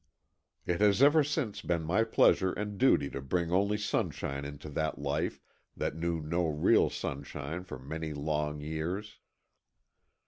[0.65, 4.97] It has ever since been my pleasure and duty to bring only sunshine into that
[4.97, 5.39] life
[5.77, 9.19] that knew no real sunshine for many long years.